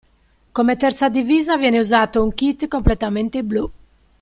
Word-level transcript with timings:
Come 0.51 0.77
terza 0.77 1.09
divisa 1.09 1.57
viene 1.57 1.77
usato 1.77 2.23
un 2.23 2.33
kit 2.33 2.67
completamente 2.67 3.43
blu. 3.43 3.71